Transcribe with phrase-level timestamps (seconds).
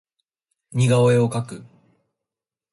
[0.71, 1.65] 似顔絵を描く